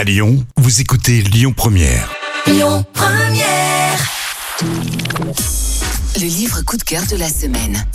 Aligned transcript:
À 0.00 0.04
Lyon, 0.04 0.42
vous 0.56 0.80
écoutez 0.80 1.20
Lyon 1.20 1.52
Première. 1.54 2.10
Lyon 2.46 2.82
Première. 2.94 3.98
Le 6.16 6.26
livre 6.26 6.62
coup 6.62 6.78
de 6.78 6.82
cœur 6.82 7.02
de 7.06 7.16
la 7.16 7.28
semaine. 7.28 7.86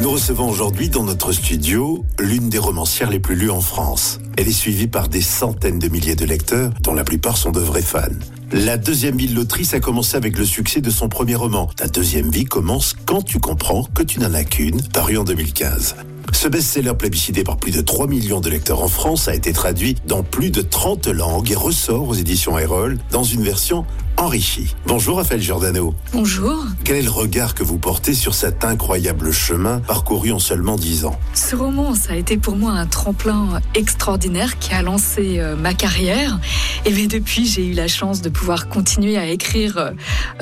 Nous 0.00 0.10
recevons 0.10 0.48
aujourd'hui 0.48 0.88
dans 0.88 1.02
notre 1.02 1.32
studio 1.32 2.06
l'une 2.18 2.48
des 2.48 2.56
romancières 2.56 3.10
les 3.10 3.18
plus 3.18 3.36
lues 3.36 3.50
en 3.50 3.60
France. 3.60 4.18
Elle 4.38 4.48
est 4.48 4.52
suivie 4.52 4.88
par 4.88 5.08
des 5.08 5.20
centaines 5.20 5.78
de 5.78 5.88
milliers 5.88 6.16
de 6.16 6.24
lecteurs, 6.24 6.70
dont 6.80 6.94
la 6.94 7.04
plupart 7.04 7.36
sont 7.36 7.52
de 7.52 7.60
vrais 7.60 7.82
fans. 7.82 8.08
La 8.50 8.78
deuxième 8.78 9.18
vie 9.18 9.28
de 9.28 9.34
l'autrice 9.34 9.74
a 9.74 9.80
commencé 9.80 10.16
avec 10.16 10.38
le 10.38 10.46
succès 10.46 10.80
de 10.80 10.88
son 10.88 11.10
premier 11.10 11.34
roman. 11.34 11.66
Ta 11.66 11.86
deuxième 11.86 12.30
vie 12.30 12.46
commence 12.46 12.94
quand 13.04 13.20
tu 13.20 13.40
comprends 13.40 13.84
que 13.84 14.02
tu 14.02 14.20
n'en 14.20 14.32
as 14.32 14.44
qu'une, 14.44 14.80
paru 14.88 15.18
en 15.18 15.24
2015. 15.24 15.96
Ce 16.32 16.48
best-seller 16.48 16.94
plébiscité 16.94 17.44
par 17.44 17.56
plus 17.56 17.70
de 17.70 17.80
3 17.80 18.06
millions 18.08 18.40
de 18.40 18.48
lecteurs 18.50 18.82
en 18.82 18.88
France 18.88 19.28
a 19.28 19.34
été 19.34 19.52
traduit 19.52 19.96
dans 20.06 20.22
plus 20.22 20.50
de 20.50 20.60
30 20.62 21.06
langues 21.08 21.50
et 21.52 21.54
ressort 21.54 22.08
aux 22.08 22.14
éditions 22.14 22.58
Erol 22.58 22.98
dans 23.10 23.22
une 23.22 23.42
version 23.42 23.84
enrichie. 24.16 24.74
Bonjour 24.86 25.16
Raphaël 25.16 25.40
Giordano. 25.40 25.94
Bonjour. 26.12 26.64
Quel 26.84 26.96
est 26.96 27.02
le 27.02 27.10
regard 27.10 27.54
que 27.54 27.62
vous 27.62 27.78
portez 27.78 28.14
sur 28.14 28.34
cet 28.34 28.64
incroyable 28.64 29.32
chemin 29.32 29.80
parcouru 29.80 30.32
en 30.32 30.38
seulement 30.38 30.76
10 30.76 31.04
ans? 31.06 31.18
Ce 31.34 31.54
roman, 31.56 31.94
ça 31.94 32.12
a 32.12 32.16
été 32.16 32.36
pour 32.36 32.56
moi 32.56 32.72
un 32.72 32.86
tremplin 32.86 33.60
extraordinaire 33.74 34.58
qui 34.58 34.72
a 34.74 34.82
lancé 34.82 35.38
euh, 35.38 35.56
ma 35.56 35.74
carrière. 35.74 36.38
Et 36.84 36.90
mais 36.90 37.06
depuis, 37.06 37.46
j'ai 37.46 37.64
eu 37.64 37.74
la 37.74 37.86
chance 37.86 38.22
de 38.22 38.28
pouvoir 38.28 38.68
continuer 38.68 39.16
à 39.16 39.26
écrire 39.26 39.78
euh, 39.78 39.90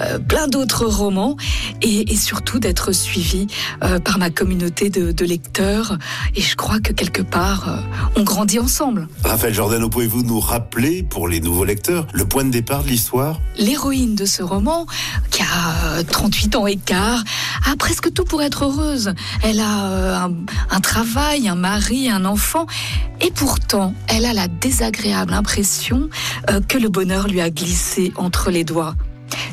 euh, 0.01 0.19
plein 0.19 0.49
d'autres 0.49 0.87
romans 0.87 1.37
et, 1.83 2.11
et 2.13 2.17
surtout 2.17 2.59
d'être 2.59 2.93
suivi 2.93 3.47
euh, 3.83 3.99
par 3.99 4.19
ma 4.19 4.31
communauté 4.31 4.89
de, 4.89 5.13
de 5.13 5.25
lecteurs. 5.27 5.99
Et 6.35 6.41
je 6.41 6.57
crois 6.57 6.81
que 6.81 6.93
quelque 6.95 7.21
part, 7.21 7.69
euh, 7.69 7.77
on 8.17 8.23
grandit 8.23 8.59
ensemble. 8.59 9.07
Raphaël 9.23 9.53
Giordano, 9.53 9.91
pouvez-vous 9.91 10.23
nous 10.23 10.41
rappeler, 10.41 11.03
pour 11.03 11.29
les 11.29 11.41
nouveaux 11.41 11.65
lecteurs, 11.65 12.07
le 12.15 12.25
point 12.25 12.45
de 12.45 12.51
départ 12.51 12.85
de 12.85 12.89
l'histoire? 12.89 13.39
L'héroïne 13.59 14.15
de 14.15 14.25
ce 14.25 14.43
roman, 14.43 14.87
qui 15.31 15.43
a 15.43 15.99
euh, 15.99 16.03
38 16.03 16.57
ans 16.57 16.67
et 16.67 16.77
quart, 16.77 17.23
a 17.71 17.77
presque 17.77 18.15
tout 18.15 18.25
pour 18.25 18.41
être 18.41 18.65
heureuse. 18.65 19.13
Elle 19.43 19.61
a 19.61 20.25
un, 20.25 20.33
un 20.71 20.81
travail, 20.81 21.49
un 21.49 21.55
mari, 21.55 22.09
un 22.09 22.25
enfant, 22.25 22.67
et 23.21 23.31
pourtant, 23.31 23.95
elle 24.09 24.25
a 24.25 24.33
la 24.33 24.49
désagréable 24.49 25.35
impression 25.35 26.09
euh, 26.51 26.61
que 26.61 26.79
le 26.79 26.89
bonheur 26.89 27.29
lui 27.29 27.41
a 27.41 27.51
glissé 27.51 28.13
entre 28.17 28.51
les 28.51 28.65
doigts. 28.65 28.95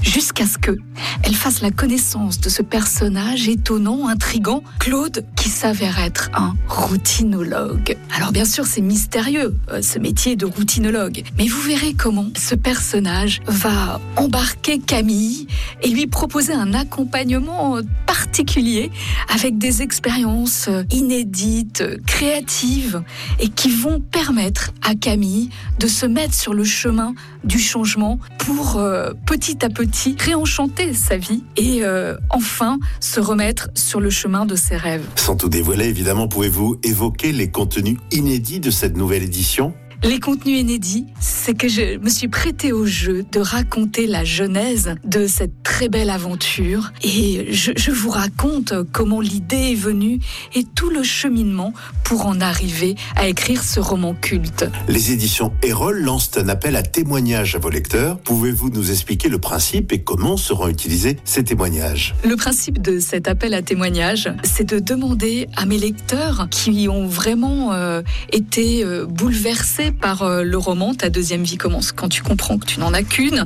Jusqu'à 0.08 0.46
ce 0.46 0.58
que 0.58 0.78
elle 1.24 1.36
fasse 1.36 1.62
la 1.62 1.72
connaissance 1.72 2.40
de 2.40 2.48
ce 2.48 2.62
personnage 2.62 3.50
étonnant, 3.50 4.08
intrigant, 4.08 4.64
Claude, 4.80 5.26
qui 5.36 5.50
s'avère 5.50 6.00
être 6.00 6.30
un 6.34 6.56
routinologue. 6.70 7.98
Alors 8.16 8.32
bien 8.32 8.46
sûr, 8.46 8.66
c'est 8.66 8.82
mystérieux, 8.82 9.56
euh, 9.70 9.82
ce 9.82 10.00
métier 10.00 10.36
de 10.38 10.46
routinologue. 10.46 11.24
Mais 11.38 11.48
vous 11.48 11.62
verrez 11.62 11.94
comment 11.94 12.28
ce 12.38 12.56
personnage 12.56 13.42
va 13.48 14.00
embarquer 14.16 14.80
Camille 14.80 15.48
et 15.82 15.90
lui 15.90 16.08
proposer 16.08 16.54
un 16.54 16.74
accompagnement 16.74 17.78
particulier 18.06 18.90
avec 19.34 19.58
des 19.58 19.82
expériences 19.82 20.68
euh, 20.70 20.84
inédites, 20.92 21.82
euh, 21.82 21.98
créatives 22.06 23.04
et 23.40 23.50
qui 23.50 23.70
vont 23.70 24.00
permettre 24.00 24.72
à 24.82 24.96
Camille 24.96 25.50
de 25.80 25.88
se 25.88 26.06
mettre 26.06 26.34
sur 26.34 26.54
le 26.54 26.64
chemin 26.64 27.14
du 27.44 27.60
changement 27.60 28.20
pour 28.38 28.82
petit 29.26 29.64
à 29.64 29.70
petit 29.70 29.97
réenchanter 30.20 30.94
sa 30.94 31.18
vie 31.18 31.44
et 31.56 31.84
euh, 31.84 32.16
enfin 32.30 32.78
se 33.00 33.20
remettre 33.20 33.70
sur 33.76 34.00
le 34.00 34.10
chemin 34.10 34.46
de 34.46 34.56
ses 34.56 34.78
rêves. 34.78 35.06
Sans 35.16 35.36
tout 35.36 35.50
dévoiler, 35.50 35.86
évidemment, 35.86 36.28
pouvez-vous 36.28 36.80
évoquer 36.84 37.32
les 37.32 37.50
contenus 37.50 37.98
inédits 38.12 38.60
de 38.60 38.72
cette 38.72 38.96
nouvelle 38.96 39.24
édition? 39.24 39.74
Les 40.04 40.20
contenus 40.20 40.62
inédits, 40.62 41.08
c'est 41.20 41.58
que 41.58 41.68
je 41.68 41.98
me 41.98 42.10
suis 42.10 42.28
prêtée 42.28 42.72
au 42.72 42.86
jeu 42.86 43.26
de 43.32 43.40
raconter 43.40 44.06
la 44.06 44.24
genèse 44.24 44.94
de 45.04 45.26
cette 45.26 45.64
très 45.64 45.90
belle 45.90 46.12
aventure 46.12 46.92
et 47.04 47.48
je, 47.52 47.72
je 47.76 47.90
vous 47.90 48.12
raconte 48.12 48.74
comment 48.92 49.22
l'idée 49.22 49.72
est 49.72 49.76
venue 49.76 50.20
et 50.54 50.64
tout 50.64 50.92
le 50.92 51.02
cheminement 51.02 51.74
pour 52.04 52.28
en 52.28 52.40
arriver 52.42 52.96
à 53.16 53.28
écrire 53.28 53.64
ce 53.64 53.80
roman 53.80 54.14
culte. 54.14 54.66
Les 54.88 55.12
éditions 55.12 55.52
Erol 55.64 56.00
lancent 56.00 56.38
un 56.38 56.48
appel 56.48 56.76
à 56.76 56.84
témoignages 56.84 57.56
à 57.56 57.60
vos 57.60 57.70
lecteurs. 57.70 58.20
Pouvez-vous 58.20 58.70
nous 58.70 58.92
expliquer 58.92 59.30
le 59.30 59.40
principe 59.40 59.92
et 59.92 60.04
comment 60.04 60.38
seront 60.38 60.68
utilisés 60.68 61.18
ces 61.24 61.44
témoignages? 61.44 62.14
Le 62.24 62.36
principe 62.36 62.82
de 62.82 63.00
cet 63.00 63.28
appel 63.28 63.56
à 63.56 63.64
témoignage, 63.64 64.30
c'est 64.44 64.66
de 64.66 64.78
demander 64.78 65.48
à 65.56 65.66
mes 65.66 65.80
lecteurs 65.80 66.48
qui 66.52 66.88
ont 66.88 67.08
vraiment 67.08 67.74
euh, 67.74 68.04
été 68.32 68.84
euh, 68.84 69.06
bouleversés 69.06 69.87
par 69.92 70.24
euh, 70.24 70.44
le 70.44 70.58
roman 70.58 70.94
Ta 70.94 71.10
deuxième 71.10 71.44
vie 71.44 71.58
commence 71.58 71.92
quand 71.92 72.10
tu 72.10 72.24
comprends 72.24 72.58
que 72.58 72.66
tu 72.66 72.80
n'en 72.80 72.94
as 72.94 73.04
qu'une. 73.04 73.46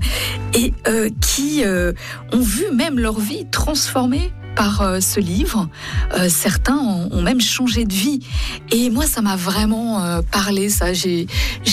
Et 0.53 0.74
euh, 0.88 1.09
qui 1.22 1.63
euh, 1.63 1.94
ont 2.31 2.40
vu 2.40 2.66
même 2.74 3.00
leur 3.00 3.19
vie 3.19 3.46
transformée 3.52 4.31
par 4.56 4.81
euh, 4.81 5.00
ce 5.00 5.19
livre. 5.19 5.69
Euh, 6.13 6.29
certains 6.29 6.78
ont, 6.78 7.22
même 7.22 7.41
changé 7.41 7.85
de 7.85 7.94
vie. 7.94 8.19
Et 8.72 8.89
moi, 8.89 9.06
ça 9.06 9.22
m'a 9.22 9.35
vraiment 9.35 10.03
euh, 10.03 10.22
parlé, 10.22 10.69
ça. 10.69 10.94
J'ai, 10.94 11.28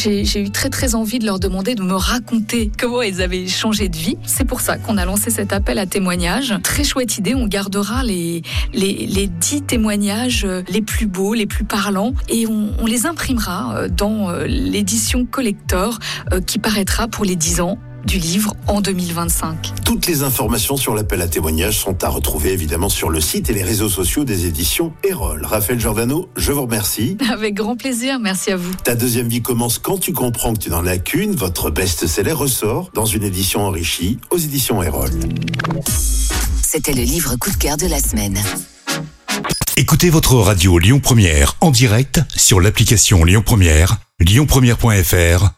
eu 0.06 0.50
très, 0.50 0.68
très 0.68 0.94
envie 0.94 1.18
de 1.18 1.26
leur 1.26 1.38
demander 1.38 1.74
de 1.74 1.82
me 1.82 1.94
raconter 1.94 2.70
comment 2.78 3.02
ils 3.02 3.22
avaient 3.22 3.46
changé 3.46 3.88
de 3.88 3.96
vie. 3.96 4.16
C'est 4.24 4.44
pour 4.44 4.60
ça 4.60 4.78
qu'on 4.78 4.98
a 4.98 5.04
lancé 5.04 5.30
cet 5.30 5.52
appel 5.52 5.78
à 5.78 5.86
témoignages. 5.86 6.54
Très 6.62 6.84
chouette 6.84 7.18
idée. 7.18 7.34
On 7.34 7.46
gardera 7.46 8.02
les, 8.02 8.42
les, 8.72 9.06
les 9.06 9.26
dix 9.26 9.62
témoignages 9.62 10.46
les 10.68 10.82
plus 10.82 11.06
beaux, 11.06 11.34
les 11.34 11.46
plus 11.46 11.64
parlants, 11.64 12.14
et 12.28 12.46
on, 12.46 12.86
les 12.86 13.06
imprimera 13.06 13.88
dans 13.88 14.30
l'édition 14.46 15.26
collector 15.26 15.98
qui 16.46 16.58
paraîtra 16.58 17.06
pour 17.06 17.24
les 17.24 17.36
10 17.36 17.60
ans 17.60 17.78
du 18.04 18.18
livre 18.18 18.54
en 18.66 18.80
2025. 18.80 19.72
Toutes 19.84 20.06
les 20.06 20.22
informations 20.22 20.76
sur 20.76 20.94
l'appel 20.94 21.20
à 21.22 21.28
témoignages 21.28 21.78
sont 21.78 22.04
à 22.04 22.08
retrouver 22.08 22.52
évidemment 22.52 22.88
sur 22.88 23.10
le 23.10 23.20
site 23.20 23.50
et 23.50 23.52
les 23.52 23.62
réseaux 23.62 23.88
sociaux 23.88 24.24
des 24.24 24.46
éditions 24.46 24.92
Erol. 25.04 25.44
Raphaël 25.44 25.80
Giordano, 25.80 26.28
je 26.36 26.52
vous 26.52 26.62
remercie. 26.62 27.16
Avec 27.32 27.54
grand 27.54 27.76
plaisir, 27.76 28.18
merci 28.20 28.50
à 28.50 28.56
vous. 28.56 28.72
Ta 28.84 28.94
deuxième 28.94 29.28
vie 29.28 29.42
commence 29.42 29.78
quand 29.78 29.98
tu 29.98 30.12
comprends 30.12 30.54
que 30.54 30.60
tu 30.60 30.70
n'en 30.70 30.86
as 30.86 30.98
qu'une. 30.98 31.34
Votre 31.34 31.70
best-seller 31.70 32.32
ressort 32.32 32.90
dans 32.94 33.06
une 33.06 33.24
édition 33.24 33.60
enrichie 33.60 34.18
aux 34.30 34.38
éditions 34.38 34.82
Erol. 34.82 35.10
C'était 36.62 36.92
le 36.92 37.02
livre 37.02 37.36
coup 37.36 37.50
de 37.50 37.56
cœur 37.56 37.76
de 37.76 37.86
la 37.86 37.98
semaine. 38.00 38.38
Écoutez 39.76 40.10
votre 40.10 40.34
radio 40.34 40.78
Lyon 40.78 41.00
Première 41.00 41.56
en 41.60 41.70
direct 41.70 42.20
sur 42.34 42.60
l'application 42.60 43.24
Lyon 43.24 43.42
Première, 43.44 43.96
lyonpremière.fr 44.20 45.57